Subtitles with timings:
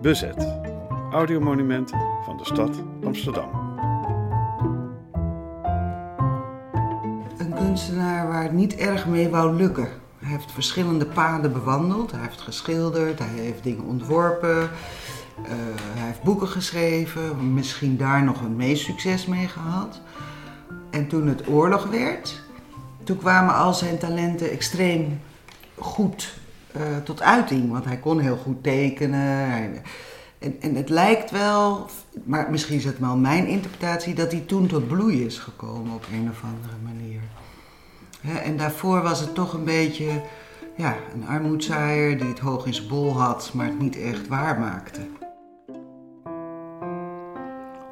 [0.00, 0.56] Bezet.
[1.12, 3.48] Audiomonumenten van de stad Amsterdam.
[7.38, 9.88] Een kunstenaar waar het niet erg mee wou lukken.
[10.18, 12.10] Hij heeft verschillende paden bewandeld.
[12.10, 14.62] Hij heeft geschilderd, hij heeft dingen ontworpen.
[14.62, 15.50] eh,
[15.94, 20.00] hij heeft boeken geschreven, misschien daar nog een meest succes mee gehad.
[20.90, 22.42] En toen het oorlog werd,
[23.04, 25.20] toen kwamen al zijn talenten extreem
[25.74, 26.38] goed
[26.76, 27.72] eh, tot uiting.
[27.72, 29.48] Want hij kon heel goed tekenen.
[30.38, 31.86] En, en het lijkt wel,
[32.24, 36.04] maar misschien is het wel mijn interpretatie, dat hij toen tot bloei is gekomen op
[36.12, 37.20] een of andere manier.
[38.42, 40.22] En daarvoor was het toch een beetje
[40.76, 45.00] ja, een armoedzaaier die het hoog in zijn bol had, maar het niet echt waarmaakte.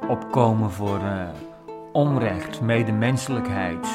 [0.07, 1.27] opkomen voor eh,
[1.91, 3.87] onrecht, medemenselijkheid.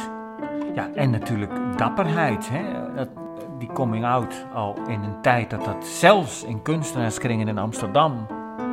[0.75, 2.49] Ja, en natuurlijk dapperheid.
[2.49, 2.95] Hè?
[2.95, 3.09] Dat,
[3.59, 8.27] die coming out al in een tijd dat dat zelfs in kunstenaarskringen in Amsterdam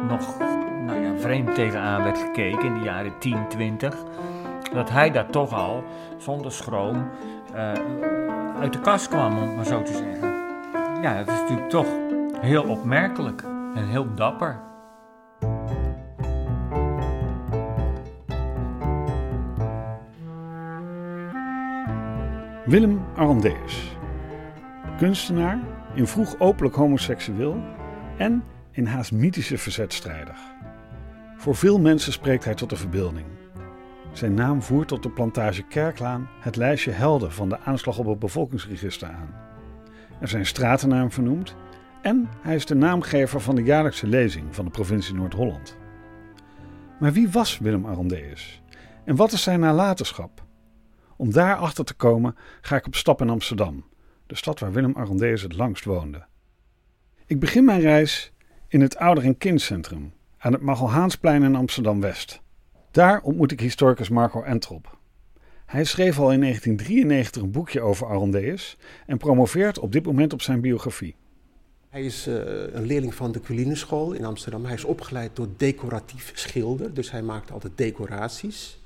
[0.07, 0.37] nog
[0.85, 3.95] nou ja, vreemd tegenaan werd gekeken in de jaren 10, 20.
[4.73, 5.83] Dat hij daar toch al
[6.17, 7.09] zonder schroom
[7.53, 7.71] eh,
[8.59, 10.35] uit de kast kwam, om het maar zo te zeggen.
[11.01, 11.87] Ja, dat is natuurlijk toch
[12.39, 13.43] heel opmerkelijk
[13.75, 14.59] en heel dapper.
[22.65, 23.96] Willem Arondeus.
[24.97, 25.59] Kunstenaar,
[25.95, 27.63] in vroeg openlijk homoseksueel
[28.17, 30.35] en in haast mythische verzetstrijder.
[31.35, 33.25] Voor veel mensen spreekt hij tot de verbeelding.
[34.11, 38.19] Zijn naam voert tot de plantage Kerklaan het lijstje helden van de aanslag op het
[38.19, 39.35] bevolkingsregister aan.
[40.19, 41.55] Er zijn straten naar hem vernoemd
[42.01, 45.77] en hij is de naamgever van de jaarlijkse lezing van de provincie Noord-Holland.
[46.99, 48.61] Maar wie was Willem Arondeus?
[49.05, 50.43] En wat is zijn nalatenschap?
[51.17, 53.83] Om daarachter te komen ga ik op stap in Amsterdam,
[54.27, 56.25] de stad waar Willem Arondeus het langst woonde.
[57.25, 58.31] Ik begin mijn reis
[58.67, 62.41] in het Ouder- en Kindcentrum aan het Magelhaansplein in Amsterdam-West.
[62.91, 64.97] Daar ontmoet ik historicus Marco Entrop.
[65.65, 70.41] Hij schreef al in 1993 een boekje over Arondeus en promoveert op dit moment op
[70.41, 71.15] zijn biografie.
[71.89, 72.35] Hij is eh,
[72.73, 74.65] een leerling van de Quilineschool in Amsterdam.
[74.65, 78.79] Hij is opgeleid tot decoratief schilder, dus hij maakt altijd decoraties.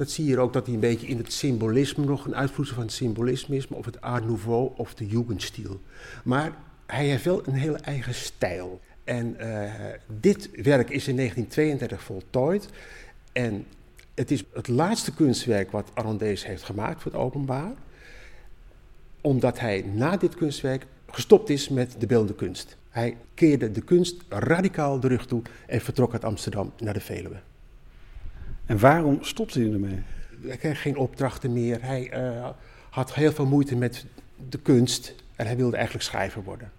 [0.00, 2.84] Dat zie je ook dat hij een beetje in het symbolisme nog een uitvloeisel van
[2.84, 5.80] het symbolisme of het Art Nouveau of de Jugendstil.
[6.24, 6.52] Maar
[6.86, 8.80] hij heeft wel een hele eigen stijl.
[9.04, 9.72] En eh,
[10.20, 12.68] dit werk is in 1932 voltooid.
[13.32, 13.66] En
[14.14, 17.72] het is het laatste kunstwerk wat Arondeus heeft gemaakt voor het openbaar.
[19.20, 22.76] Omdat hij na dit kunstwerk gestopt is met de beeldende kunst.
[22.88, 27.40] Hij keerde de kunst radicaal de rug toe en vertrok uit Amsterdam naar de Veluwe.
[28.70, 30.02] En waarom stopte hij ermee?
[30.46, 31.82] Hij kreeg geen opdrachten meer.
[31.82, 32.48] Hij eh,
[32.90, 34.06] had heel veel moeite met
[34.48, 36.72] de kunst en hij wilde eigenlijk schrijver worden.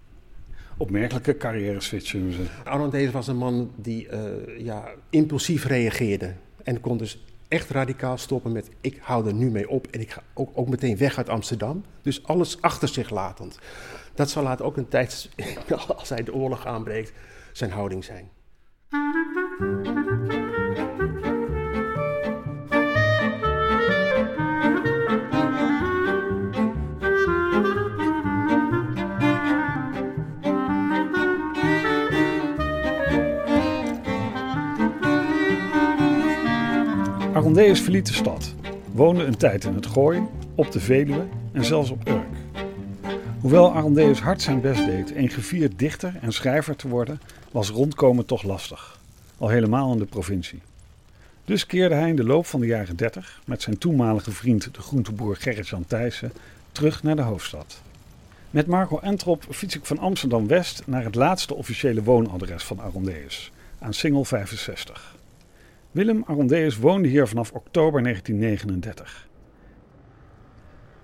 [0.76, 2.64] Opmerkelijke carrière switch, zullen we zeggen.
[2.64, 4.20] Arnold deze was een man die eh,
[4.58, 6.32] ja, impulsief reageerde
[6.62, 10.10] en kon dus echt radicaal stoppen met ik hou er nu mee op en ik
[10.10, 11.84] ga ook, ook meteen weg uit Amsterdam.
[12.02, 13.58] Dus alles achter zich latend.
[14.14, 15.28] Dat zal later ook een tijd,
[15.96, 17.12] als hij de oorlog aanbreekt,
[17.52, 18.30] zijn houding zijn.
[37.52, 38.54] Arondeus verliet de stad,
[38.92, 40.22] woonde een tijd in het Gooi,
[40.54, 42.26] op de Veluwe en zelfs op Urk.
[43.40, 47.20] Hoewel Arondeus hard zijn best deed een gevierd dichter en schrijver te worden,
[47.50, 49.00] was rondkomen toch lastig,
[49.38, 50.60] al helemaal in de provincie.
[51.44, 54.80] Dus keerde hij in de loop van de jaren 30 met zijn toenmalige vriend de
[54.80, 56.32] groenteboer Gerrit-Jan Thijssen
[56.72, 57.80] terug naar de hoofdstad.
[58.50, 63.94] Met Marco Entrop fiets ik van Amsterdam-West naar het laatste officiële woonadres van Arondeus, aan
[63.94, 65.20] Singel 65.
[65.92, 69.28] Willem Arondeus woonde hier vanaf oktober 1939.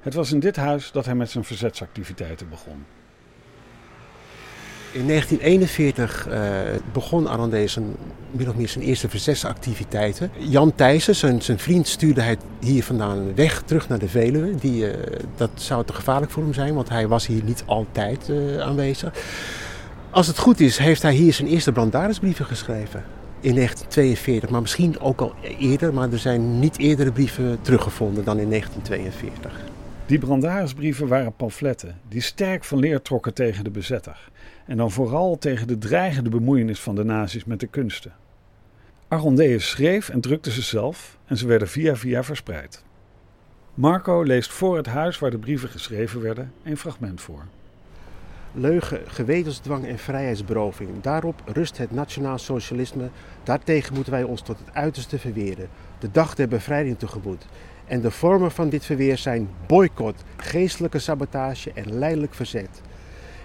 [0.01, 2.85] Het was in dit huis dat hij met zijn verzetsactiviteiten begon.
[4.93, 6.61] In 1941 eh,
[6.93, 7.97] begon Arondeus een,
[8.31, 10.31] min of meer zijn eerste verzetsactiviteiten.
[10.39, 14.55] Jan Thijssen, zijn, zijn vriend, stuurde hij hier vandaan weg, terug naar de Veluwe.
[14.55, 18.29] Die, eh, dat zou te gevaarlijk voor hem zijn, want hij was hier niet altijd
[18.29, 19.13] eh, aanwezig.
[20.11, 23.18] Als het goed is, heeft hij hier zijn eerste brandarisbrieven geschreven.
[23.41, 28.39] In 1942, maar misschien ook al eerder, maar er zijn niet eerdere brieven teruggevonden dan
[28.39, 29.65] in 1942.
[30.07, 34.29] Die brandarisbrieven waren pamfletten die sterk van leer trokken tegen de bezetter.
[34.67, 38.13] En dan vooral tegen de dreigende bemoeienis van de nazi's met de kunsten.
[39.09, 42.85] Arondeus schreef en drukte ze zelf en ze werden via via verspreid.
[43.75, 47.45] Marco leest voor het huis waar de brieven geschreven werden een fragment voor.
[48.53, 50.89] Leugen, gewetensdwang en vrijheidsberoving.
[51.01, 53.09] Daarop rust het nationaal socialisme.
[53.43, 55.69] Daartegen moeten wij ons tot het uiterste verweren.
[55.99, 57.47] De dag der bevrijding tegemoet.
[57.87, 62.81] En de vormen van dit verweer zijn boycott, geestelijke sabotage en leidelijk verzet.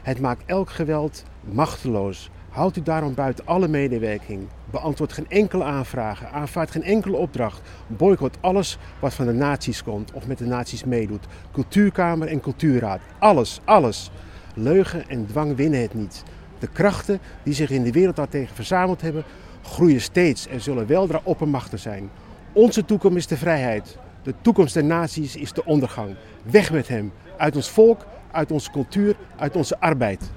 [0.02, 2.30] Het maakt elk geweld machteloos.
[2.50, 4.48] Houdt u daarom buiten alle medewerking.
[4.72, 6.32] Beantwoord geen enkele aanvragen.
[6.32, 7.62] Aanvaard geen enkele opdracht.
[7.88, 11.26] Boycott alles wat van de nazi's komt of met de nazi's meedoet.
[11.52, 13.02] Cultuurkamer en cultuurraad.
[13.20, 14.12] Alles, alles.
[14.54, 16.24] Leugen en dwang winnen het niet.
[16.60, 19.24] De krachten die zich in de wereld daartegen verzameld hebben,
[19.62, 22.10] groeien steeds en zullen weldra oppermachtig zijn.
[22.54, 23.98] Onze toekomst is de vrijheid.
[24.24, 26.16] De toekomst der naties is de ondergang.
[26.44, 27.12] Weg met hem.
[27.38, 30.32] Uit ons volk, uit onze cultuur, uit onze arbeid.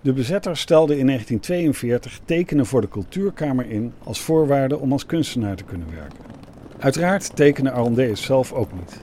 [0.00, 5.56] De bezetter stelde in 1942 tekenen voor de cultuurkamer in als voorwaarde om als kunstenaar
[5.56, 6.18] te kunnen werken.
[6.78, 9.00] Uiteraard tekende Arondeus zelf ook niet.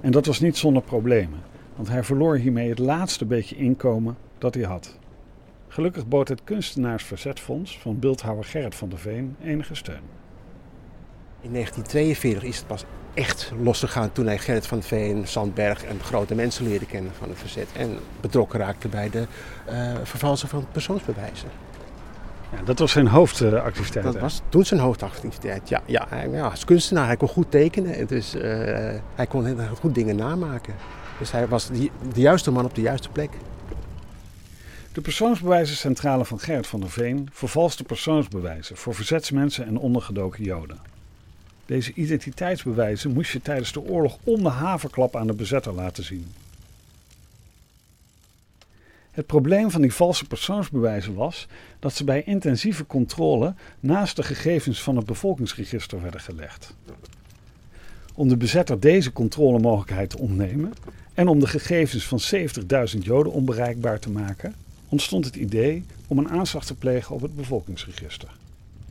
[0.00, 1.38] En dat was niet zonder problemen,
[1.76, 4.98] want hij verloor hiermee het laatste beetje inkomen dat hij had.
[5.68, 10.00] Gelukkig bood het Kunstenaarsverzetfonds van beeldhouwer Gerrit van der Veen enige steun.
[11.40, 12.84] In 1942 is het pas
[13.14, 17.38] echt losgegaan toen hij Gerrit van Veen, Sandberg en grote mensen leerde kennen van het
[17.38, 17.68] verzet.
[17.76, 19.26] En betrokken raakte bij de
[19.70, 21.48] uh, vervalsen van persoonsbewijzen.
[22.52, 24.04] Ja, dat was zijn hoofdactiviteit.
[24.04, 25.82] Dat was toen zijn hoofdactiviteit, ja.
[25.86, 28.06] ja, hij, ja als kunstenaar, hij kon goed tekenen.
[28.06, 28.42] Dus uh,
[29.14, 30.74] hij kon heel goed dingen namaken.
[31.18, 33.30] Dus hij was de, juiste man op de juiste plek.
[34.92, 40.78] De persoonsbewijzencentrale van Gerrit van der Veen vervalste persoonsbewijzen voor verzetsmensen en ondergedoken Joden.
[41.66, 46.32] Deze identiteitsbewijzen moest je tijdens de oorlog om de haverklap aan de bezetter laten zien.
[49.10, 51.46] Het probleem van die valse persoonsbewijzen was
[51.78, 56.74] dat ze bij intensieve controle naast de gegevens van het bevolkingsregister werden gelegd.
[58.16, 60.72] Om de bezetter deze controlemogelijkheid te ontnemen
[61.14, 62.20] en om de gegevens van
[62.96, 64.54] 70.000 Joden onbereikbaar te maken,
[64.88, 68.28] ontstond het idee om een aanslag te plegen op het bevolkingsregister.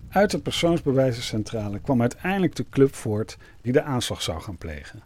[0.09, 5.01] Uit de persoonsbewijzencentrale kwam uiteindelijk de club voort die de aanslag zou gaan plegen.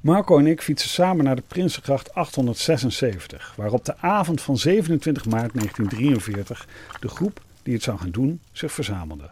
[0.00, 5.24] Marco en ik fietsen samen naar de Prinsengracht 876, waar op de avond van 27
[5.24, 6.68] maart 1943
[7.00, 9.30] de groep die het zou gaan doen zich verzamelde.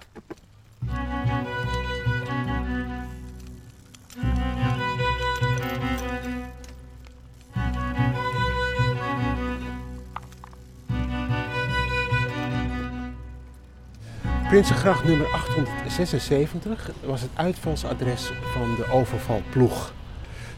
[14.50, 19.92] Prinsengracht nummer 876 was het uitvalsadres van de overvalploeg.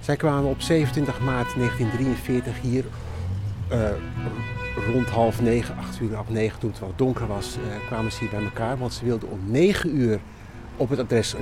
[0.01, 2.85] Zij kwamen op 27 maart 1943 hier
[3.73, 3.89] uh,
[4.93, 8.19] rond half negen, acht uur, half negen, toen het wel donker was, uh, kwamen ze
[8.19, 8.79] hier bij elkaar.
[8.79, 10.21] Want ze wilden om 9 uur
[10.77, 11.41] op het adres uh,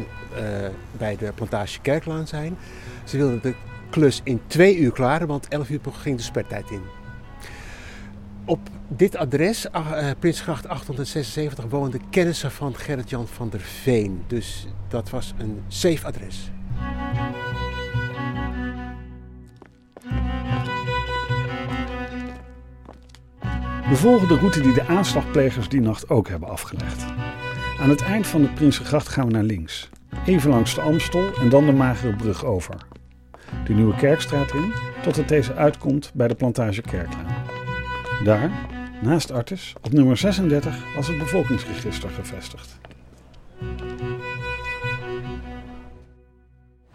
[0.92, 2.56] bij de plantage Kerklaan zijn.
[3.04, 3.54] Ze wilden de
[3.90, 6.82] klus in twee uur klaren, want 11 uur ging de spertijd in.
[8.44, 8.60] Op
[8.96, 14.24] dit adres, uh, Prinsgracht 876, woonden kennissen van Gerrit-Jan van der Veen.
[14.26, 16.50] Dus dat was een safe adres.
[23.88, 27.04] We volgen de route die de aanslagplegers die nacht ook hebben afgelegd.
[27.80, 29.88] Aan het eind van de Prinsengracht gaan we naar links.
[30.26, 32.74] Even langs de Amstel en dan de Magere Brug over.
[33.64, 37.26] De Nieuwe Kerkstraat in, tot het deze uitkomt bij de plantage Kerklaan.
[38.24, 38.50] Daar,
[39.00, 42.78] naast Artis, op nummer 36, was het bevolkingsregister gevestigd.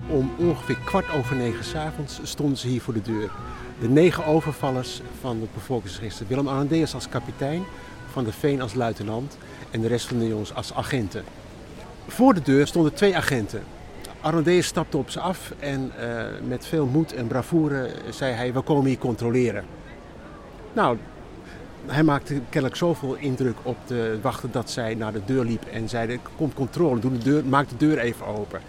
[0.07, 3.29] Om ongeveer kwart over negen s'avonds stonden ze hier voor de deur.
[3.79, 6.27] De negen overvallers van het bevolkingsregister.
[6.27, 7.63] Willem Arandeus als kapitein,
[8.11, 9.37] Van de Veen als luitenant
[9.71, 11.23] en de rest van de jongens als agenten.
[12.07, 13.63] Voor de deur stonden twee agenten.
[14.21, 18.61] Arandeus stapte op ze af en uh, met veel moed en bravoure zei hij: We
[18.61, 19.65] komen hier controleren.
[20.73, 20.97] Nou,
[21.87, 25.89] hij maakte kennelijk zoveel indruk op de wachten dat zij naar de deur liep en
[25.89, 28.59] zei: Komt controle, doe de deur, maak de deur even open.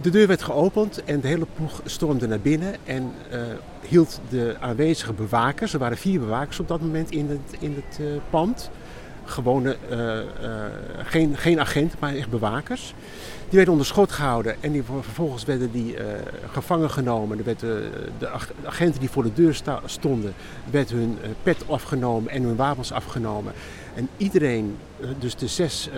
[0.00, 3.40] De deur werd geopend en de hele ploeg stormde naar binnen en uh,
[3.88, 7.98] hield de aanwezige bewakers, er waren vier bewakers op dat moment in het, in het
[8.00, 8.70] uh, pand,
[9.24, 10.18] gewone, uh,
[11.04, 12.94] geen, geen agent, maar echt bewakers.
[13.48, 15.96] Die werden onder schot gehouden en die, vervolgens werden die
[16.52, 17.38] gevangen genomen.
[17.38, 18.28] Er werden, de
[18.64, 20.34] agenten die voor de deur stonden,
[20.70, 23.52] werd hun pet afgenomen en hun wapens afgenomen.
[23.94, 24.76] En iedereen,
[25.18, 25.90] dus de zes,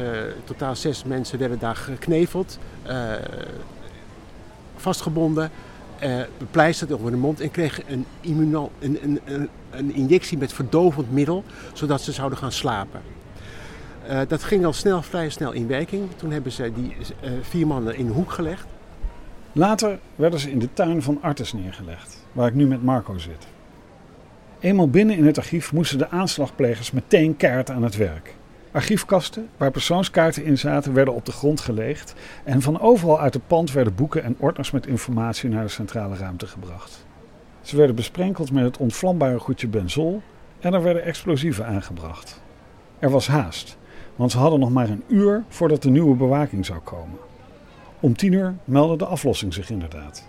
[0.44, 2.58] totaal zes mensen, werden daar gekneveld
[4.80, 5.50] vastgebonden,
[6.02, 11.44] uh, bepleisterd over de mond en kregen een, een, een, een, injectie met verdovend middel,
[11.72, 13.00] zodat ze zouden gaan slapen.
[14.08, 16.08] Uh, dat ging al snel, vrij snel in werking.
[16.16, 18.66] Toen hebben ze die uh, vier mannen in de hoek gelegd.
[19.52, 23.46] Later werden ze in de tuin van Artes neergelegd, waar ik nu met Marco zit.
[24.60, 28.34] Eenmaal binnen in het archief moesten de aanslagplegers meteen keihard aan het werk.
[28.72, 32.14] Archiefkasten waar persoonskaarten in zaten werden op de grond gelegd
[32.44, 36.16] en van overal uit het pand werden boeken en ordners met informatie naar de centrale
[36.16, 37.06] ruimte gebracht.
[37.60, 40.22] Ze werden besprenkeld met het ontvlambare goedje benzol
[40.60, 42.40] en er werden explosieven aangebracht.
[42.98, 43.76] Er was haast,
[44.20, 47.18] want ze hadden nog maar een uur voordat de nieuwe bewaking zou komen.
[48.00, 50.26] Om tien uur meldde de aflossing zich inderdaad.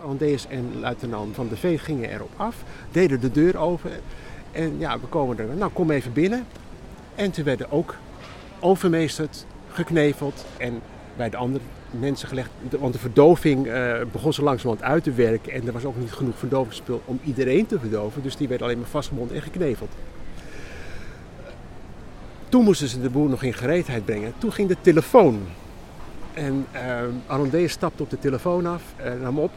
[0.00, 3.90] Andees en luitenant Van de Vee gingen erop af, deden de deur open.
[4.52, 6.46] En ja, we komen er, nou kom even binnen.
[7.14, 7.94] En toen werden ook
[8.60, 10.80] overmeesterd, gekneveld en
[11.16, 12.50] bij de andere mensen gelegd.
[12.78, 15.52] Want de verdoving uh, begon zo langzamerhand uit te werken.
[15.52, 18.22] En er was ook niet genoeg verdovingsspul om iedereen te verdoven.
[18.22, 19.90] Dus die werd alleen maar vastgebonden en gekneveld.
[22.48, 24.32] Toen moesten ze de boer nog in gereedheid brengen.
[24.38, 25.46] Toen ging de telefoon.
[26.34, 26.66] En
[27.52, 29.50] uh, stapte op de telefoon af, uh, nam op.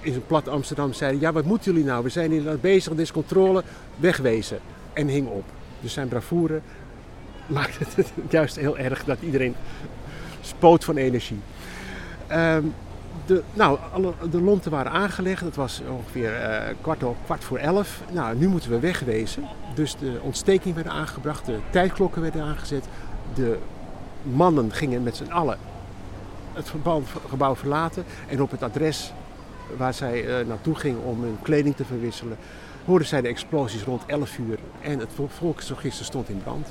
[0.00, 2.04] In zijn plat Amsterdam zei ja wat moeten jullie nou?
[2.04, 3.62] We zijn hier bezig, dit is controle,
[3.96, 4.58] wegwezen.
[4.92, 5.44] En hing op.
[5.80, 6.60] Dus zijn bravoure
[7.46, 9.54] maakte het juist heel erg dat iedereen
[10.40, 11.40] spoot van energie.
[12.26, 12.64] Ehm,
[13.26, 15.40] de, nou, alle, de lonten waren aangelegd.
[15.40, 18.00] Het was ongeveer uh, kwart, kwart voor elf.
[18.10, 19.44] Nou, nu moeten we wegwezen.
[19.74, 22.84] Dus de ontsteking werd aangebracht, de tijdklokken werden aangezet.
[23.34, 23.58] De
[24.22, 25.58] mannen gingen met z'n allen
[26.52, 26.72] het
[27.28, 28.04] gebouw, verlaten.
[28.28, 29.12] En op het adres
[29.76, 32.36] waar zij uh, naartoe gingen om hun kleding te verwisselen,
[32.84, 34.58] hoorden zij de explosies rond 11 uur.
[34.80, 36.68] En het volksregister stond in brand.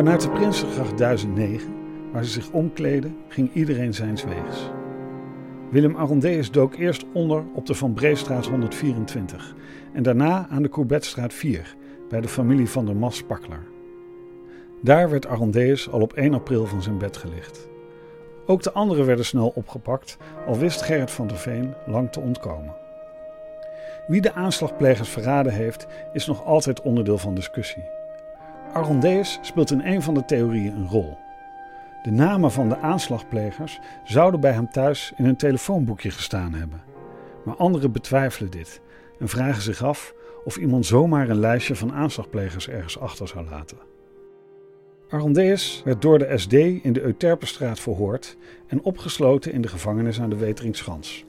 [0.00, 1.74] Vanuit de Prinsengracht 1009,
[2.12, 4.70] waar ze zich omkleden, ging iedereen zijns weegs.
[5.70, 9.54] Willem Arondeus dook eerst onder op de Van Breestraat 124
[9.92, 11.76] en daarna aan de Courbetstraat 4
[12.08, 13.62] bij de familie van der Mas Pakler.
[14.82, 17.68] Daar werd Arondeus al op 1 april van zijn bed gelicht.
[18.46, 20.16] Ook de anderen werden snel opgepakt,
[20.46, 22.74] al wist Gerrit van der Veen lang te ontkomen.
[24.06, 27.98] Wie de aanslagplegers verraden heeft, is nog altijd onderdeel van discussie.
[28.72, 31.18] Arondeus speelt in een van de theorieën een rol.
[32.02, 36.82] De namen van de aanslagplegers zouden bij hem thuis in een telefoonboekje gestaan hebben.
[37.44, 38.80] Maar anderen betwijfelen dit
[39.18, 43.78] en vragen zich af of iemand zomaar een lijstje van aanslagplegers ergens achter zou laten.
[45.08, 48.36] Arondeus werd door de SD in de Euterpenstraat verhoord
[48.66, 51.24] en opgesloten in de gevangenis aan de Weteringschans.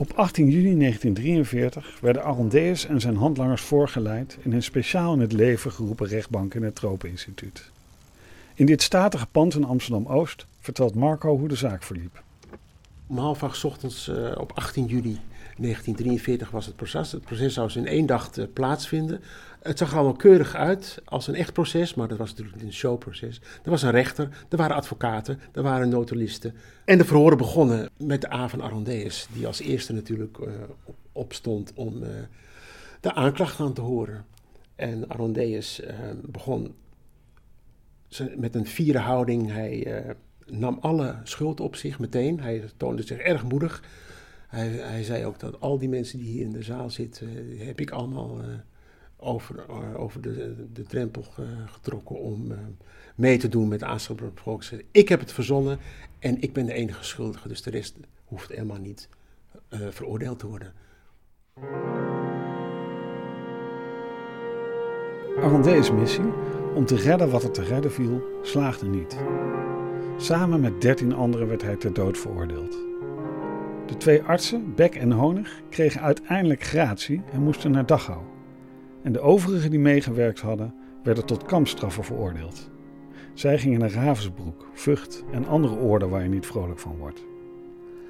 [0.00, 5.32] Op 18 juni 1943 werden Arondeus en zijn handlangers voorgeleid in een speciaal in het
[5.32, 7.70] leven geroepen rechtbank in het Tropeninstituut.
[8.54, 12.22] In dit statige pand in Amsterdam-Oost vertelt Marco hoe de zaak verliep.
[13.06, 15.20] Om half acht ochtends uh, op 18 juli
[15.56, 17.12] 1943 was het proces.
[17.12, 19.20] Het proces zou in één dag uh, plaatsvinden.
[19.62, 23.40] Het zag allemaal keurig uit als een echt proces, maar dat was natuurlijk een showproces.
[23.64, 26.54] Er was een rechter, er waren advocaten, er waren notulisten.
[26.84, 30.52] En de verhoren begonnen met de A van Arondeus, die als eerste natuurlijk uh,
[31.12, 32.02] opstond om
[33.00, 34.24] de aanklacht aan te horen.
[34.76, 35.82] En Arondeus
[36.22, 36.74] begon
[38.36, 39.50] met een fiere houding.
[39.52, 40.04] Hij
[40.46, 42.40] nam alle schuld op zich meteen.
[42.40, 43.82] Hij toonde zich erg moedig.
[44.48, 47.80] Hij, hij, zei ook dat al die mensen die hier in de zaal zitten, heb
[47.80, 48.40] ik allemaal
[49.20, 49.64] over,
[49.96, 51.24] over de, de drempel
[51.66, 52.52] getrokken om
[53.14, 54.84] mee te doen met de.
[54.90, 55.78] Ik heb het verzonnen
[56.18, 59.08] en ik ben de enige schuldige, dus de rest hoeft helemaal niet
[59.68, 60.72] veroordeeld te worden.
[65.40, 66.32] Arondé's missie
[66.74, 69.18] om te redden wat er te redden viel, slaagde niet.
[70.16, 72.72] Samen met dertien anderen werd hij ter dood veroordeeld.
[73.86, 78.39] De twee artsen, Beck en Honig, kregen uiteindelijk gratie en moesten naar Dachau.
[79.02, 82.70] En de overigen die meegewerkt hadden, werden tot kampstraffen veroordeeld.
[83.34, 87.24] Zij gingen naar Ravensbroek, Vught en andere oorden waar je niet vrolijk van wordt.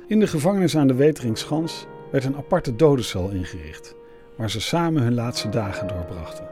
[0.06, 3.94] In de gevangenis aan de Weteringschans werd een aparte dodencel ingericht,
[4.36, 6.48] waar ze samen hun laatste dagen doorbrachten.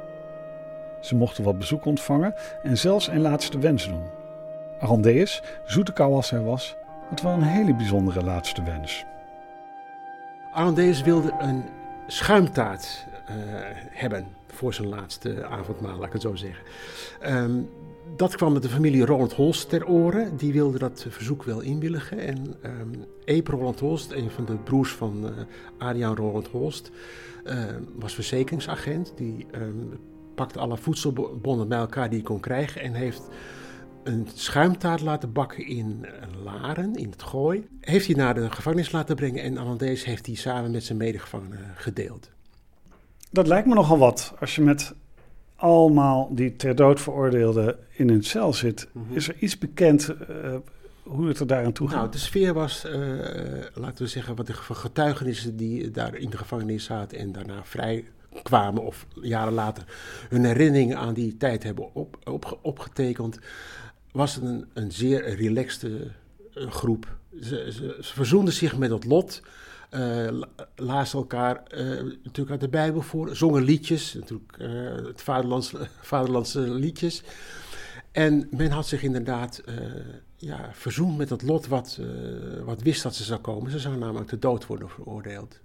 [1.01, 4.03] Ze mochten wat bezoek ontvangen en zelfs een laatste wens doen.
[4.81, 6.77] Arondeus, zoete kou als hij was,
[7.09, 9.05] had wel een hele bijzondere laatste wens.
[10.53, 11.65] Arondeus wilde een
[12.07, 13.07] schuimtaart
[13.91, 16.65] hebben voor zijn laatste avondmaal, laat ik het zo zeggen.
[17.27, 17.69] Um,
[18.17, 20.37] dat kwam met de familie Roland Holst ter oren.
[20.37, 22.19] Die wilde dat verzoek wel inwilligen.
[22.19, 25.31] En um, Eep Roland Holst, een van de broers van uh,
[25.79, 26.91] Adriaan Roland Holst,
[27.45, 29.13] uh, was verzekeringsagent.
[29.17, 29.47] Die
[30.35, 33.29] pakte alle voedselbonnen bij elkaar die hij kon krijgen en heeft
[34.03, 36.07] een schuimtaart laten bakken in
[36.45, 37.69] Laren, in het Gooi.
[37.81, 41.73] Heeft hij naar de gevangenis laten brengen en Alandees heeft hij samen met zijn medegevangenen
[41.75, 42.31] gedeeld.
[43.31, 44.35] Dat lijkt me nogal wat.
[44.41, 44.95] Als je met
[45.57, 48.89] allemaal die ter dood veroordeelden in een cel zit.
[48.93, 49.15] Mhm.
[49.15, 50.55] Is er iets bekend uh,
[51.03, 51.99] hoe het er daaraan toe gaat?
[51.99, 52.93] Nou, de sfeer was, uh,
[53.75, 58.05] laten we zeggen, wat de getuigenissen die daar in de gevangenis zaten en daarna vrij
[58.43, 59.85] kwamen of jaren later
[60.29, 63.39] hun herinneringen aan die tijd hebben op, op, opgetekend,
[64.13, 66.11] was het een, een zeer relaxte
[66.55, 67.17] groep.
[67.41, 69.43] Ze, ze, ze verzoenden zich met het lot.
[69.91, 76.61] Uh, elkaar uh, natuurlijk uit de Bijbel voor, zongen liedjes, natuurlijk uh, het vaderlandse, vaderlandse
[76.61, 77.23] liedjes.
[78.13, 79.63] En men had zich inderdaad
[80.37, 82.01] ja, verzoend met het lot wat,
[82.65, 83.71] wat wist dat ze zou komen.
[83.71, 85.61] Ze zou namelijk de dood worden veroordeeld.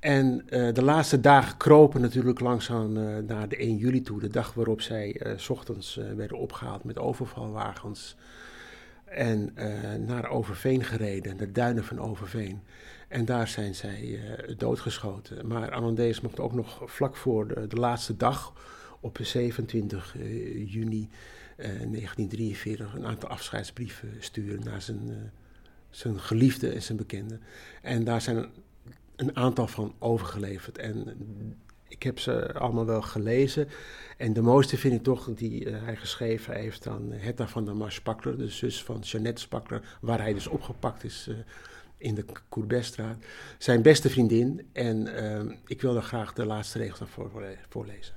[0.00, 2.92] En de laatste dagen kropen natuurlijk langzaam
[3.26, 8.16] naar de 1 juli toe, de dag waarop zij s ochtends werden opgehaald met overvalwagens.
[9.04, 9.54] En
[10.06, 12.62] naar Overveen gereden, de duinen van Overveen.
[13.08, 15.46] En daar zijn zij uh, doodgeschoten.
[15.46, 18.52] Maar Amandeus mocht ook nog vlak voor de, laatste dag,
[19.00, 21.08] op 27 uh, juni
[21.56, 25.32] uh, 1943, een aantal afscheidsbrieven sturen naar zijn,
[25.90, 27.40] zijn geliefde en zijn bekenden.
[27.82, 28.50] En daar zijn een,
[29.16, 30.78] een aantal van overgeleverd.
[30.78, 31.16] En
[31.88, 33.68] ik heb ze allemaal wel gelezen.
[34.16, 37.94] En de mooiste vind ik toch die hij geschreven heeft aan Hetta van der Mars
[37.94, 41.28] Spakler, de zus van Jeannette Spakler, waar hij dus opgepakt is
[41.96, 43.16] in de Courbetstraat.
[43.58, 44.68] Zijn beste vriendin.
[44.72, 47.28] En uh, ik wil er graag de laatste regels naar
[47.68, 48.14] voorlezen.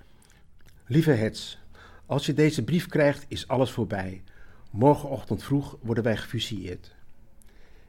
[0.86, 1.60] Lieve Hets,
[2.06, 4.24] als je deze brief krijgt, is alles voorbij.
[4.72, 6.96] Morgenochtend vroeg worden wij gefusilleerd.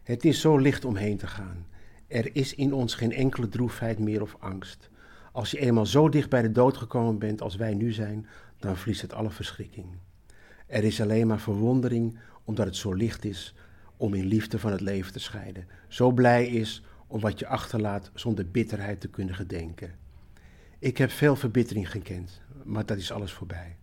[0.03, 1.67] Het is zo licht om heen te gaan.
[2.07, 4.91] Er is in ons geen enkele droefheid meer of angst.
[5.33, 8.27] Als je eenmaal zo dicht bij de dood gekomen bent als wij nu zijn,
[8.59, 9.87] dan verliest het alle verschrikking.
[10.67, 13.55] Er is alleen maar verwondering omdat het zo licht is,
[14.01, 15.67] om in liefde van het leven te scheiden.
[15.89, 19.95] Zo blij is om wat je achterlaat zonder bitterheid te kunnen gedenken.
[20.79, 23.77] Ik heb veel verbittering gekend, maar dat is alles voorbij.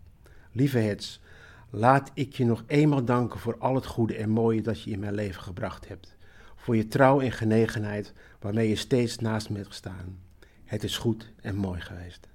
[0.51, 1.21] Lieve Hets,
[1.69, 4.99] laat ik je nog eenmaal danken voor al het goede en mooie dat je in
[4.99, 6.15] mijn leven gebracht hebt.
[6.55, 10.17] Voor je trouw en genegenheid waarmee je steeds naast me hebt gestaan.
[10.63, 12.27] Het is goed en mooi geweest.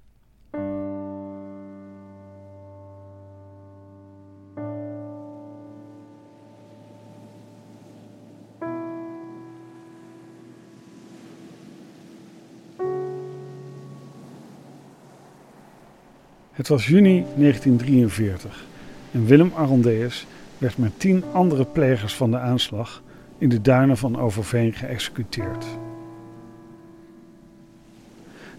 [16.63, 18.65] Het was juni 1943
[19.11, 20.25] en Willem Arondeus
[20.57, 23.01] werd met tien andere plegers van de aanslag
[23.37, 25.65] in de duinen van Overveen geëxecuteerd.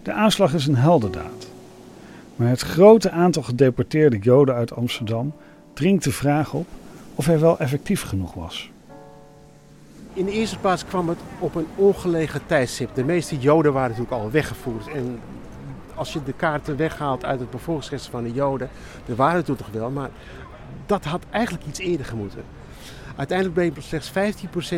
[0.03, 1.49] De aanslag is een heldendaad,
[2.35, 5.33] maar het grote aantal gedeporteerde Joden uit Amsterdam
[5.73, 6.67] dringt de vraag op
[7.15, 8.71] of hij wel effectief genoeg was.
[10.13, 12.95] In de eerste plaats kwam het op een ongelegen tijdstip.
[12.95, 15.19] De meeste Joden waren natuurlijk al weggevoerd en
[15.95, 18.69] als je de kaarten weghaalt uit het bevolkingsregister van de Joden,
[19.07, 20.09] er waren het toen toch wel, maar
[20.85, 22.43] dat had eigenlijk iets eerder gemoeten.
[23.15, 24.11] Uiteindelijk bleek slechts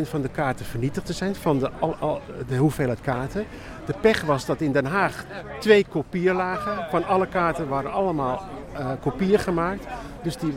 [0.06, 3.45] 15% van de kaarten vernietigd te zijn, van de, al, de hoeveelheid kaarten.
[3.86, 5.25] De pech was dat in Den Haag
[5.60, 6.86] twee kopieën lagen.
[6.89, 9.86] Van alle kaarten waren allemaal uh, kopieën gemaakt.
[10.23, 10.53] Dus die,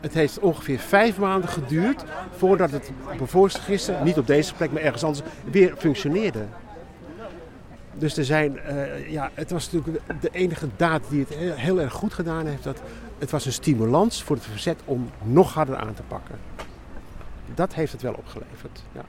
[0.00, 2.04] het heeft ongeveer vijf maanden geduurd
[2.36, 6.44] voordat het bevolkingsregister, niet op deze plek, maar ergens anders, weer functioneerde.
[7.98, 11.80] Dus er zijn, uh, ja, het was natuurlijk de enige daad die het heel, heel,
[11.80, 12.62] erg goed gedaan heeft.
[12.62, 12.80] Dat
[13.18, 16.38] het was een stimulans voor het verzet om nog harder aan te pakken.
[17.54, 18.82] Dat heeft het wel opgeleverd.
[18.92, 19.04] Ja.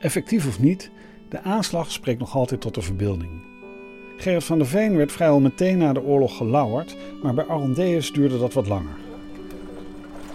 [0.00, 0.90] Effectief of niet,
[1.28, 3.53] de aanslag spreekt nog altijd tot de verbeelding.
[4.16, 8.38] Gerrit van der Veen werd vrijwel meteen na de oorlog gelauwerd, maar bij Arondeus duurde
[8.38, 8.96] dat wat langer.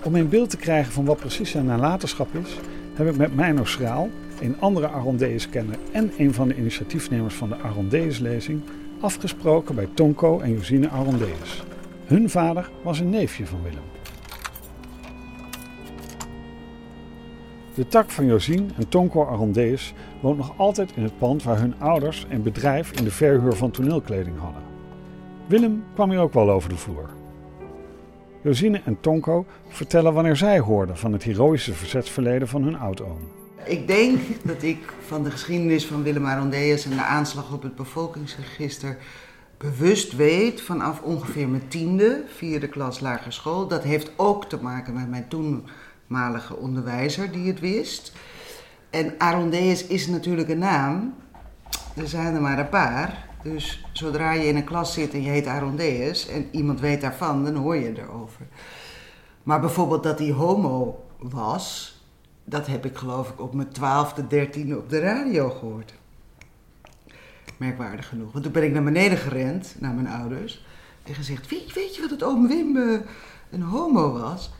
[0.03, 2.55] Om een beeld te krijgen van wat precies zijn nalatenschap is,
[2.93, 4.09] heb ik met Meino Schraal,
[4.41, 8.61] een andere Arondeus-kenner en een van de initiatiefnemers van de Arondeus-lezing,
[8.99, 11.63] afgesproken bij Tonko en Josine Arondeus.
[12.05, 13.98] Hun vader was een neefje van Willem.
[17.73, 21.73] De tak van Josien en Tonko Arondeus woont nog altijd in het pand waar hun
[21.79, 24.61] ouders een bedrijf in de verhuur van toneelkleding hadden.
[25.47, 27.09] Willem kwam hier ook wel over de vloer.
[28.41, 33.19] Josine en Tonko vertellen wanneer zij hoorden van het heroïsche verzetsverleden van hun oudoom.
[33.63, 37.75] Ik denk dat ik van de geschiedenis van Willem Arondeus en de aanslag op het
[37.75, 38.97] bevolkingsregister
[39.57, 43.67] bewust weet vanaf ongeveer mijn tiende, vierde klas lagere school.
[43.67, 45.27] Dat heeft ook te maken met mijn
[46.09, 48.13] toenmalige onderwijzer die het wist.
[48.89, 51.13] En Arondeus is natuurlijk een naam.
[51.95, 53.27] Er zijn er maar een paar.
[53.43, 57.43] Dus zodra je in een klas zit en je heet Arondeus en iemand weet daarvan,
[57.43, 58.47] dan hoor je erover.
[59.43, 61.97] Maar bijvoorbeeld dat hij homo was,
[62.43, 65.93] dat heb ik geloof ik op mijn twaalfde, dertiende op de radio gehoord.
[67.57, 68.31] Merkwaardig genoeg.
[68.31, 70.65] Want toen ben ik naar beneden gerend, naar mijn ouders.
[71.03, 72.77] En gezegd, weet, weet je wat het oom Wim
[73.49, 74.51] een homo was?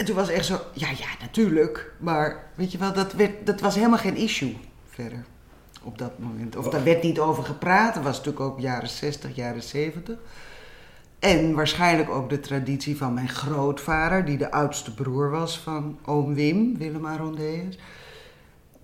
[0.00, 1.92] En toen was echt zo, ja, ja, natuurlijk.
[1.98, 5.24] Maar weet je wel, dat, werd, dat was helemaal geen issue verder
[5.82, 6.56] op dat moment.
[6.56, 7.94] Of daar werd niet over gepraat.
[7.94, 10.18] Dat was natuurlijk ook jaren 60, jaren 70.
[11.18, 16.34] En waarschijnlijk ook de traditie van mijn grootvader, die de oudste broer was van oom
[16.34, 17.78] Wim, Willem Arondeus.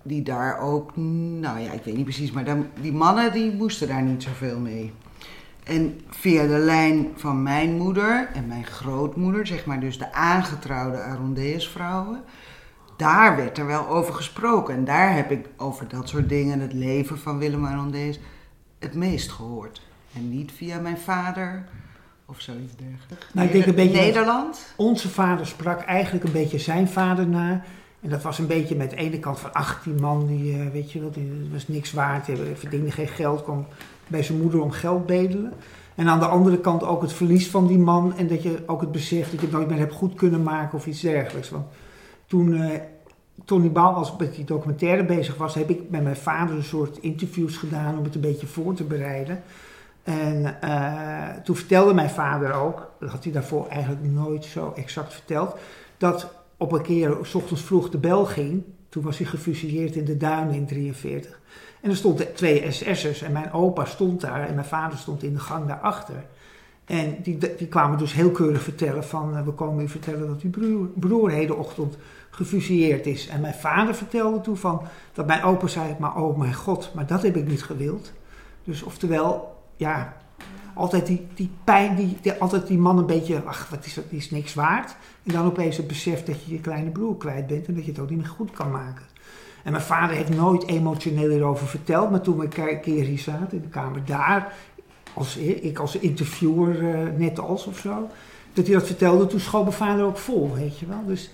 [0.01, 4.03] Die daar ook, nou ja, ik weet niet precies, maar die mannen die moesten daar
[4.03, 4.93] niet zoveel mee.
[5.67, 10.97] En via de lijn van mijn moeder en mijn grootmoeder, zeg maar dus de aangetrouwde
[10.97, 12.23] Arondeus-vrouwen,
[12.97, 14.75] daar werd er wel over gesproken.
[14.75, 18.19] En daar heb ik over dat soort dingen, het leven van Willem Arondeus,
[18.79, 19.81] het meest gehoord.
[20.13, 21.65] En niet via mijn vader
[22.25, 23.25] of zoiets dergelijks.
[23.33, 24.73] Nou, ik denk een beetje Nederland?
[24.75, 27.63] Onze vader sprak eigenlijk een beetje zijn vader na.
[28.01, 30.91] En dat was een beetje met de ene kant van 18 man, die, uh, weet
[30.91, 33.67] je wel, die was niks waard, die verdiende geen geld, kwam
[34.07, 35.53] bij zijn moeder om geld bedelen.
[35.95, 38.81] En aan de andere kant ook het verlies van die man en dat je ook
[38.81, 41.49] het besef dat je het nooit meer hebt goed kunnen maken of iets dergelijks.
[41.49, 41.65] Want
[42.25, 42.69] toen uh,
[43.45, 47.57] Tony Bouw met die documentaire bezig was, heb ik met mijn vader een soort interviews
[47.57, 49.43] gedaan om het een beetje voor te bereiden.
[50.03, 55.13] En uh, toen vertelde mijn vader ook, dat had hij daarvoor eigenlijk nooit zo exact
[55.13, 55.55] verteld,
[55.97, 58.63] dat op een keer s ochtends vroeg de bel ging.
[58.89, 61.39] Toen was hij gefusilleerd in de duinen in 43.
[61.81, 65.33] En er stonden twee SS'ers en mijn opa stond daar en mijn vader stond in
[65.33, 66.25] de gang daarachter.
[66.85, 70.41] En die, die kwamen dus heel keurig vertellen van, uh, we komen u vertellen dat
[70.41, 71.97] uw broer, broer hedenochtend
[72.29, 73.27] gefusilleerd is.
[73.27, 74.81] En mijn vader vertelde toen van,
[75.13, 78.13] dat mijn opa zei, maar oh mijn god, maar dat heb ik niet gewild.
[78.63, 80.17] Dus oftewel, ja,
[80.73, 84.03] altijd die, die pijn, die, die, altijd die man een beetje, ach, wat is dat,
[84.09, 84.95] is niks waard.
[85.23, 87.91] En dan opeens het besef dat je je kleine broer kwijt bent en dat je
[87.91, 89.05] het ook niet meer goed kan maken.
[89.63, 93.57] En mijn vader heeft nooit emotioneel hierover verteld, maar toen we een keer hier zaten
[93.57, 94.53] in de kamer daar,
[95.13, 98.09] als, ik als interviewer uh, net als of zo,
[98.53, 101.05] dat hij dat vertelde, toen schoot mijn vader ook vol, weet je wel.
[101.05, 101.29] Dus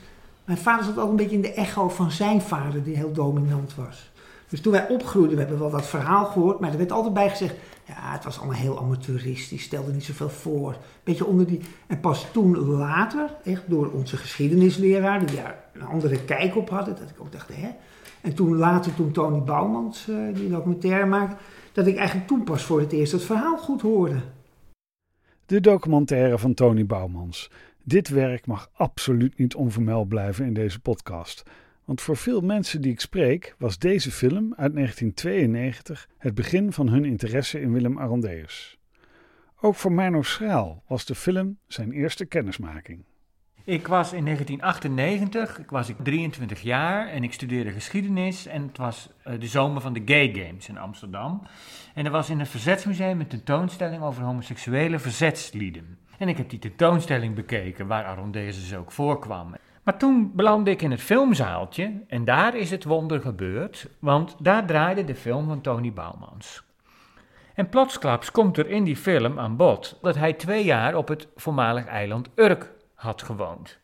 [0.46, 3.76] mijn vader zat altijd een beetje in de echo van zijn vader, die heel dominant
[3.76, 4.12] was.
[4.54, 7.30] Dus toen wij opgroeiden, we hebben wel dat verhaal gehoord, maar er werd altijd bij
[7.30, 7.56] gezegd,
[7.88, 10.78] ja, het was allemaal heel amateuristisch, stelde niet zoveel voor.
[11.04, 11.60] Beetje onder die...
[11.88, 16.96] En pas toen later, echt door onze geschiedenisleraar, die daar een andere kijk op hadden,
[16.96, 17.70] dat ik ook dacht, hè.
[18.22, 21.36] En toen later, toen Tony Bouwmans uh, die documentaire maakte,
[21.72, 24.22] dat ik eigenlijk toen pas voor het eerst het verhaal goed hoorde.
[25.46, 27.52] De documentaire van Tony Bouwmans.
[27.84, 31.44] Dit werk mag absoluut niet onvermeld blijven in deze podcast.
[31.86, 36.90] Want voor veel mensen die ik spreek was deze film uit 1992 het begin van
[36.90, 38.78] hun interesse in Willem Arondeus.
[39.62, 43.04] Ook voor Mano Schraal was de film zijn eerste kennismaking.
[43.66, 48.78] Ik was in 1998, ik was ik 23 jaar en ik studeerde geschiedenis en het
[48.78, 51.42] was uh, de zomer van de Gay Games in Amsterdam.
[51.94, 55.98] En er was in het Verzetsmuseum een tentoonstelling over homoseksuele verzetslieden.
[56.18, 59.56] En ik heb die tentoonstelling bekeken waar Arondeus dus ook voorkwam.
[59.84, 64.66] Maar toen belandde ik in het filmzaaltje en daar is het wonder gebeurd, want daar
[64.66, 66.64] draaide de film van Tony Bouwmans.
[67.54, 71.28] En plotsklaps komt er in die film aan bod dat hij twee jaar op het
[71.36, 73.82] voormalig eiland Urk had gewoond.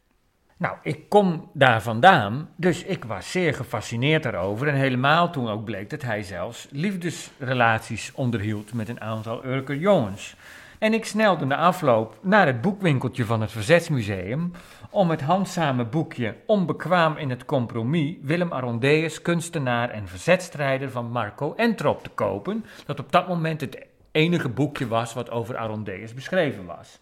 [0.58, 4.68] Nou, ik kom daar vandaan, dus ik was zeer gefascineerd daarover.
[4.68, 10.36] En helemaal toen ook bleek dat hij zelfs liefdesrelaties onderhield met een aantal Urker jongens.
[10.80, 14.52] En ik snelde na afloop naar het boekwinkeltje van het Verzetsmuseum
[14.89, 21.54] om het handzame boekje Onbekwaam in het compromis Willem Arondeus, kunstenaar en verzetstrijder van Marco
[21.56, 26.65] Entrop te kopen, dat op dat moment het enige boekje was wat over Arondeus beschreven
[26.65, 27.00] was.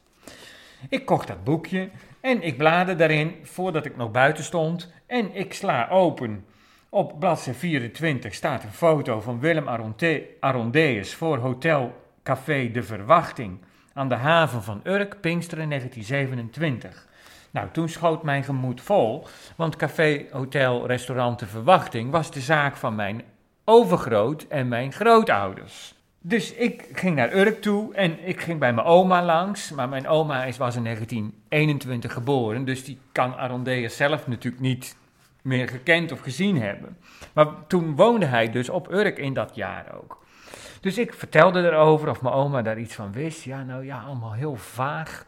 [0.90, 1.90] Ik kocht dat boekje
[2.22, 6.46] en ik bladerde daarin voordat ik nog buiten stond en ik sla open.
[6.90, 9.68] Op bladzijde 24 staat een foto van Willem
[10.40, 13.60] Arondeus voor Hotel Café De Verwachting
[13.98, 17.08] aan de haven van Urk, Pinksteren 1927.
[17.52, 22.76] Nou, toen schoot mijn gemoed vol, want café, hotel, restaurant De Verwachting was de zaak
[22.76, 23.24] van mijn
[23.64, 25.96] overgroot en mijn grootouders.
[26.22, 29.72] Dus ik ging naar Urk toe en ik ging bij mijn oma langs.
[29.72, 34.96] Maar mijn oma is, was in 1921 geboren, dus die kan Arondeus zelf natuurlijk niet
[35.42, 36.98] meer gekend of gezien hebben.
[37.34, 40.26] Maar toen woonde hij dus op Urk in dat jaar ook.
[40.80, 43.44] Dus ik vertelde erover of mijn oma daar iets van wist.
[43.44, 45.26] Ja, nou ja, allemaal heel vaag.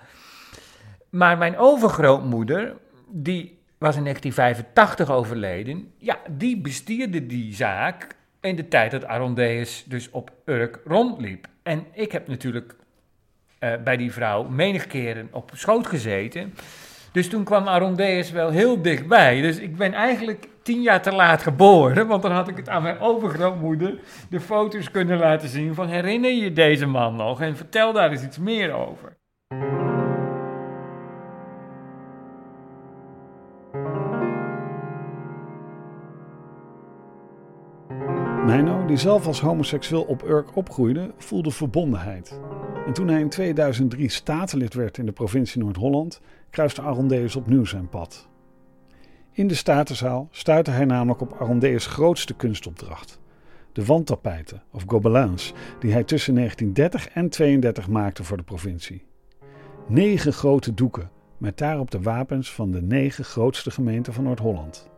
[1.09, 2.75] Maar mijn overgrootmoeder,
[3.07, 5.93] die was in 1985 overleden.
[5.97, 11.47] Ja, die bestierde die zaak in de tijd dat Arondeus dus op Urk rondliep.
[11.63, 12.75] En ik heb natuurlijk
[13.59, 16.53] eh, bij die vrouw menig keren op schoot gezeten.
[17.11, 19.41] Dus toen kwam Arondeus wel heel dichtbij.
[19.41, 22.81] Dus ik ben eigenlijk tien jaar te laat geboren, want dan had ik het aan
[22.81, 27.93] mijn overgrootmoeder de foto's kunnen laten zien van herinner je deze man nog en vertel
[27.93, 29.17] daar eens iets meer over.
[38.45, 42.39] Meino, die zelf als homoseksueel op Urk opgroeide, voelde verbondenheid.
[42.89, 47.89] En toen hij in 2003 statenlid werd in de provincie Noord-Holland, kruiste Arondeus opnieuw zijn
[47.89, 48.27] pad.
[49.31, 53.19] In de Statenzaal stuitte hij namelijk op Arondeus' grootste kunstopdracht.
[53.71, 59.05] De wandtapijten, of gobelins, die hij tussen 1930 en 32 maakte voor de provincie.
[59.87, 64.89] Negen grote doeken, met daarop de wapens van de negen grootste gemeenten van Noord-Holland.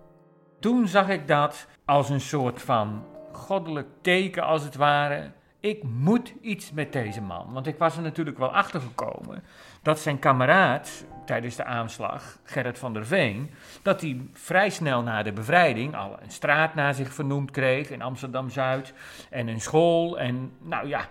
[0.60, 5.32] Toen zag ik dat als een soort van goddelijk teken, als het ware.
[5.62, 7.54] Ik moet iets met deze man.
[7.54, 9.44] Want ik was er natuurlijk wel achter gekomen
[9.82, 13.50] dat zijn kameraad tijdens de aanslag, Gerrit van der Veen,
[13.82, 18.02] dat hij vrij snel na de bevrijding al een straat naar zich vernoemd kreeg in
[18.02, 18.94] Amsterdam Zuid
[19.30, 20.20] en een school.
[20.20, 21.10] En nou ja,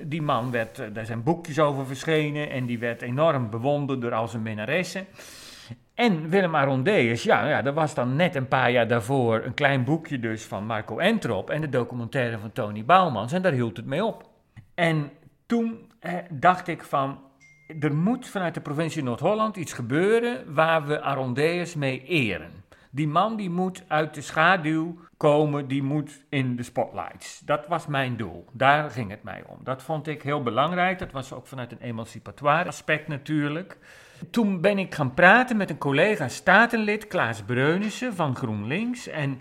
[0.00, 4.14] die man werd, eh, daar zijn boekjes over verschenen en die werd enorm bewonderd door
[4.14, 5.06] al zijn minnaressen.
[5.94, 9.84] En Willem Arondeus, ja, ja, dat was dan net een paar jaar daarvoor een klein
[9.84, 13.86] boekje dus van Marco Entrop en de documentaire van Tony Bouwmans en daar hield het
[13.86, 14.28] mee op.
[14.74, 15.10] En
[15.46, 17.18] toen eh, dacht ik van,
[17.80, 22.50] er moet vanuit de provincie Noord-Holland iets gebeuren waar we Arondeus mee eren.
[22.90, 27.40] Die man die moet uit de schaduw komen, die moet in de spotlights.
[27.40, 28.44] Dat was mijn doel.
[28.52, 29.58] Daar ging het mij om.
[29.62, 30.98] Dat vond ik heel belangrijk.
[30.98, 33.78] Dat was ook vanuit een emancipatoire aspect natuurlijk.
[34.30, 39.08] Toen ben ik gaan praten met een collega statenlid, Klaas Breunissen van GroenLinks.
[39.08, 39.40] En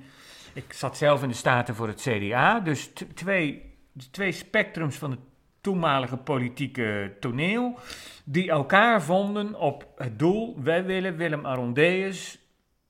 [0.53, 2.59] ik zat zelf in de Staten voor het CDA.
[2.59, 3.75] Dus twee,
[4.11, 5.19] twee spectrums van het
[5.61, 7.79] toenmalige politieke toneel,
[8.23, 12.39] die elkaar vonden op het doel: wij willen Willem Arondeus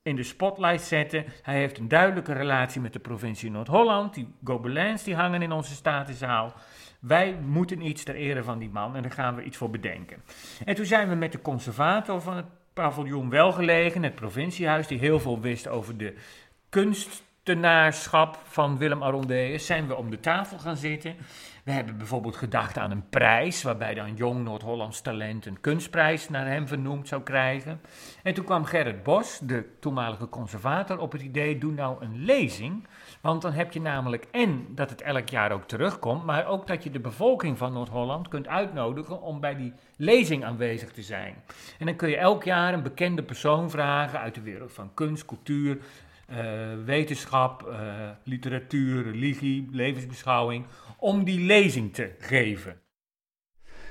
[0.02, 1.24] in de spotlight zetten.
[1.42, 4.14] Hij heeft een duidelijke relatie met de provincie Noord-Holland.
[4.14, 6.54] Die gobelins die hangen in onze statenzaal.
[7.06, 10.22] Wij moeten iets ter ere van die man en daar gaan we iets voor bedenken.
[10.64, 15.20] En toen zijn we met de conservator van het paviljoen Welgelegen, het provinciehuis, die heel
[15.20, 16.14] veel wist over de
[16.68, 21.16] kunstenaarschap van Willem Arondeus, zijn we om de tafel gaan zitten.
[21.64, 26.46] We hebben bijvoorbeeld gedacht aan een prijs, waarbij dan jong Noord-Hollands talent een kunstprijs naar
[26.46, 27.80] hem vernoemd zou krijgen.
[28.22, 32.86] En toen kwam Gerrit Bos, de toenmalige conservator, op het idee: doe nou een lezing.
[33.24, 36.84] Want dan heb je namelijk en dat het elk jaar ook terugkomt, maar ook dat
[36.84, 41.34] je de bevolking van Noord-Holland kunt uitnodigen om bij die lezing aanwezig te zijn.
[41.78, 45.24] En dan kun je elk jaar een bekende persoon vragen uit de wereld van kunst,
[45.24, 45.78] cultuur,
[46.30, 46.38] uh,
[46.84, 47.76] wetenschap, uh,
[48.24, 50.64] literatuur, religie, levensbeschouwing,
[50.98, 52.80] om die lezing te geven.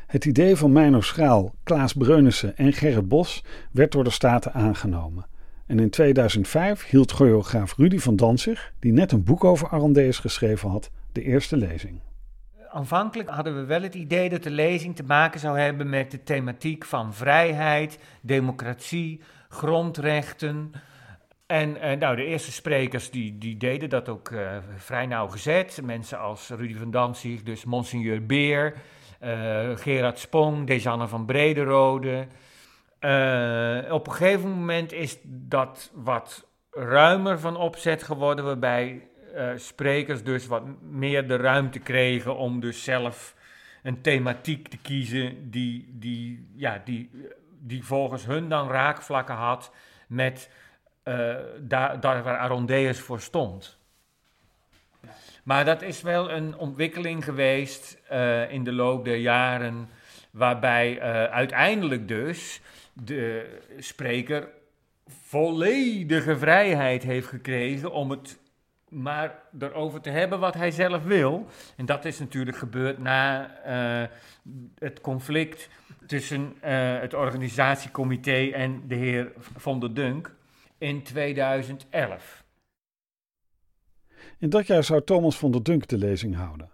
[0.07, 5.31] Het idee van Meino Schraal, Klaas Breunissen en Gerrit Bos werd door de Staten aangenomen.
[5.65, 10.69] En in 2005 hield choreograaf Rudy van Danzig, die net een boek over Arondeus geschreven
[10.69, 11.99] had, de eerste lezing.
[12.69, 16.23] Aanvankelijk hadden we wel het idee dat de lezing te maken zou hebben met de
[16.23, 20.71] thematiek van vrijheid, democratie, grondrechten,
[21.45, 25.79] en uh, nou, de eerste sprekers die, die deden dat ook uh, vrij nauwgezet.
[25.83, 28.73] Mensen als Rudy van Danzig, dus Monseigneur Beer,
[29.23, 29.29] uh,
[29.75, 32.27] Gerard Spong, Dejanne van Brederode.
[33.91, 39.07] Op een gegeven moment is dat wat ruimer van opzet geworden, waarbij
[39.55, 43.35] sprekers dus wat meer de ruimte kregen om dus zelf
[43.83, 47.09] een thematiek te kiezen die, die, ja, die,
[47.59, 49.71] die volgens hun dan raakvlakken had
[50.07, 50.49] met
[51.03, 53.77] uh, daar, daar waar Arondeus voor stond.
[55.43, 58.01] Maar dat is wel een ontwikkeling geweest
[58.49, 59.89] in de loop der jaren,
[60.31, 62.61] waarbij uiteindelijk dus
[62.93, 64.49] de spreker
[65.05, 68.41] volledige vrijheid heeft gekregen om het
[68.89, 71.47] maar erover te hebben wat hij zelf wil.
[71.77, 73.51] En dat is natuurlijk gebeurd na
[74.01, 74.07] uh,
[74.79, 75.69] het conflict
[76.05, 76.53] tussen
[76.99, 80.35] het organisatiecomité en de heer Von der Dunk
[80.77, 82.43] in 2011.
[84.37, 86.69] In dat jaar zou Thomas van der Dunk de lezing houden.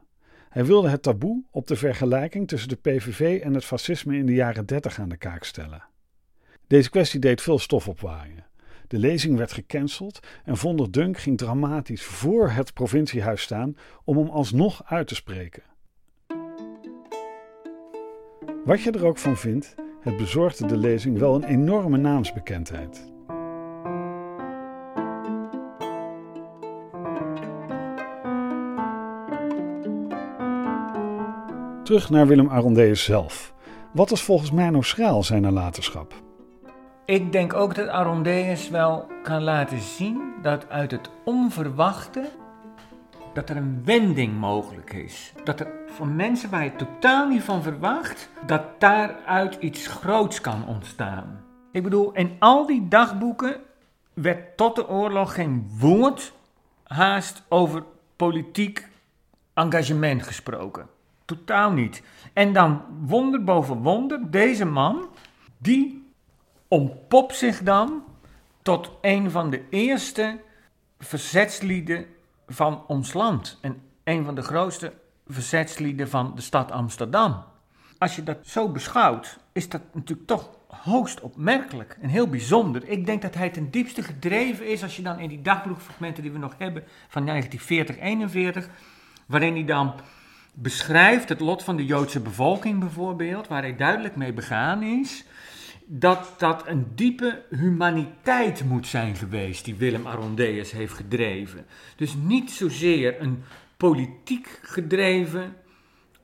[0.50, 4.34] Hij wilde het taboe op de vergelijking tussen de PVV en het fascisme in de
[4.34, 5.89] jaren 30 aan de kaak stellen.
[6.70, 8.46] Deze kwestie deed veel stof opwaaien.
[8.88, 14.30] De lezing werd gecanceld en Vonder Dunk ging dramatisch voor het provinciehuis staan om hem
[14.30, 15.64] alsnog uit te spreken.
[18.66, 23.12] Wat je er ook van vindt, het bezorgde de lezing wel een enorme naamsbekendheid.
[31.84, 33.54] Terug naar Willem Arondeus zelf.
[33.94, 36.29] Wat is volgens Mano Schraal zijn nalatenschap?
[37.10, 42.30] Ik denk ook dat Arondeus wel kan laten zien dat uit het onverwachte
[43.34, 45.34] dat er een wending mogelijk is.
[45.44, 50.68] Dat er voor mensen waar je totaal niet van verwacht, dat daaruit iets groots kan
[50.68, 51.44] ontstaan.
[51.72, 53.56] Ik bedoel, in al die dagboeken
[54.14, 56.34] werd tot de oorlog geen woord
[56.84, 57.84] haast over
[58.16, 58.88] politiek
[59.54, 60.88] engagement gesproken.
[61.26, 62.04] Totaal niet.
[62.34, 65.08] En dan wonder boven wonder, deze man,
[65.58, 65.99] die
[66.70, 68.04] ontpopt zich dan
[68.62, 70.40] tot een van de eerste
[71.00, 72.06] verzetslieden
[72.48, 73.58] van ons land.
[73.62, 74.94] En een van de grootste
[75.28, 77.44] verzetslieden van de stad Amsterdam.
[77.98, 82.88] Als je dat zo beschouwt, is dat natuurlijk toch hoogst opmerkelijk en heel bijzonder.
[82.88, 86.32] Ik denk dat hij ten diepste gedreven is als je dan in die dagboekfragmenten die
[86.32, 87.44] we nog hebben van
[88.64, 88.70] 1940-41,
[89.26, 89.94] waarin hij dan
[90.54, 95.26] beschrijft het lot van de Joodse bevolking bijvoorbeeld, waar hij duidelijk mee begaan is,
[95.92, 101.66] dat dat een diepe humaniteit moet zijn geweest die Willem Arondeus heeft gedreven.
[101.96, 103.44] Dus niet zozeer een
[103.78, 105.56] politiek gedreven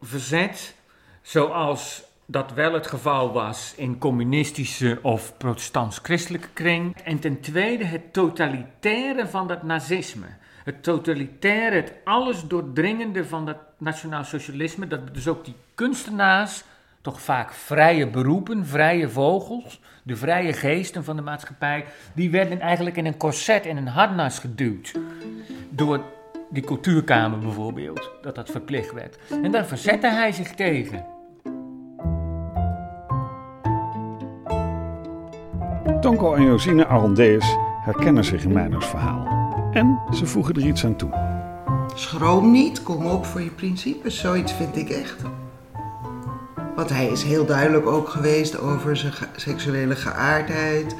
[0.02, 0.76] verzet,
[1.22, 6.98] zoals dat wel het geval was in communistische of protestants-christelijke kring.
[7.04, 10.28] En ten tweede het totalitaire van dat nazisme.
[10.64, 14.88] Het totalitaire, het alles doordringende van dat nationaal socialisme.
[14.88, 16.64] Dat dus ook die kunstenaars,
[17.06, 22.98] toch vaak vrije beroepen, vrije vogels, de vrije geesten van de maatschappij, die werden eigenlijk
[22.98, 24.94] in een corset, in een harnas geduwd.
[25.70, 26.02] Door
[26.50, 29.18] die cultuurkamer bijvoorbeeld, dat dat verplicht werd.
[29.44, 31.06] En daar verzette hij zich tegen.
[36.02, 39.28] Tonko en Josine Arondeus herkennen zich in Meijners verhaal.
[39.72, 41.10] En ze voegen er iets aan toe.
[41.96, 44.20] Schroom niet, kom op voor je principes.
[44.20, 45.24] Zoiets vind ik echt.
[46.76, 50.96] Want hij is heel duidelijk ook geweest over zijn seksuele geaardheid.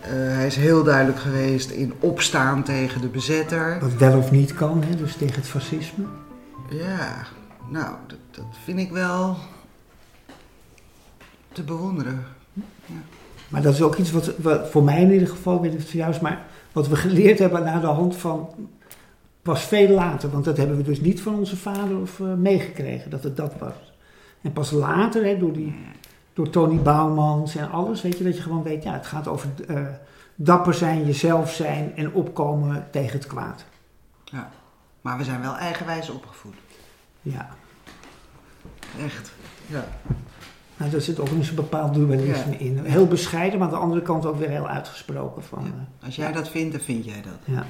[0.00, 3.78] Eh, hij is heel duidelijk geweest in opstaan tegen de bezetter.
[3.80, 6.04] Wat wel of niet kan, hè, dus tegen het fascisme.
[6.70, 7.26] Ja,
[7.68, 9.36] nou, dat, dat vind ik wel
[11.52, 12.24] te bewonderen.
[13.48, 16.20] Maar dat is ook iets wat, wat voor mij in ieder geval, weet het juist,
[16.20, 18.48] maar wat we geleerd hebben na de hand van,
[19.42, 20.30] was veel later.
[20.30, 23.54] Want dat hebben we dus niet van onze vader of eh, meegekregen, dat het dat
[23.58, 23.87] was.
[24.42, 25.74] En pas later, hè, door, die,
[26.32, 29.48] door Tony Bouwmans en alles, weet je, dat je gewoon weet, ja, het gaat over
[29.68, 29.86] eh,
[30.34, 33.64] dapper zijn, jezelf zijn en opkomen tegen het kwaad.
[34.24, 34.50] Ja.
[35.00, 36.54] Maar we zijn wel eigenwijs opgevoed.
[37.22, 37.48] Ja.
[39.04, 39.32] Echt.
[39.66, 39.84] Ja.
[40.76, 42.58] Nou, daar zit ook een bepaald dualisme Ja.
[42.58, 42.78] in.
[42.78, 45.64] Heel bescheiden, maar aan de andere kant ook weer heel uitgesproken van.
[45.64, 45.70] Ja.
[46.00, 47.38] eh, Als jij dat vindt, dan vind jij dat.
[47.56, 47.64] ja,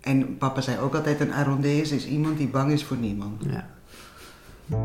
[0.00, 3.42] En papa zei ook altijd, een Arondeus is iemand die bang is voor niemand.
[3.44, 3.66] ja.
[4.68, 4.76] De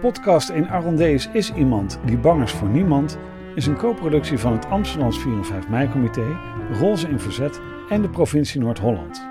[0.00, 3.18] podcast In Arondeus is iemand die bang is voor niemand
[3.54, 6.36] is een co-productie van het Amsterdams 4 en 5 mei-comité,
[6.72, 9.26] Roze in Verzet en de provincie Noord-Holland.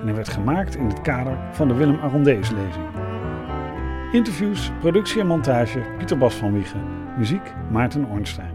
[0.00, 2.99] En hij werd gemaakt in het kader van de Willem Arondeus-lezing.
[4.12, 6.80] Interviews, productie en montage Pieter Bas van Wiegen,
[7.18, 8.54] muziek Maarten Ornstein.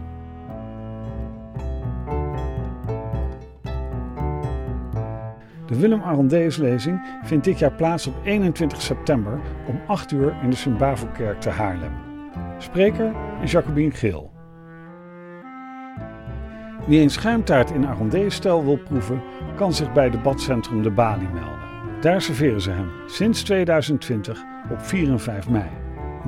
[5.66, 10.56] De Willem Arondeus-lezing vindt dit jaar plaats op 21 september om 8 uur in de
[10.56, 11.92] Sint-Bavelkerk te Haarlem.
[12.58, 14.30] Spreker is Jacobien Geel.
[16.86, 19.22] Wie een schuimtaart in Arondeus-stijl wil proeven,
[19.54, 21.65] kan zich bij debatcentrum De Bali melden.
[22.00, 25.70] Daar serveren ze hem sinds 2020 op 4 en 5 mei.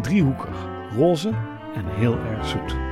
[0.02, 1.28] Driehoekig, roze
[1.74, 2.87] en heel erg zoet.